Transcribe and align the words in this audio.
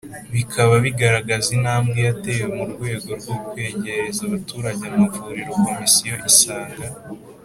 Bikaba 0.33 0.73
bigaragaza 0.85 1.47
intambwe 1.57 1.97
yatewe 2.07 2.45
mu 2.57 2.63
rwego 2.71 3.09
rwo 3.19 3.35
kwegereza 3.45 4.21
abaturage 4.27 4.83
amavuriro 4.91 5.51
komisiyo 5.65 6.15
isanga 6.29 6.85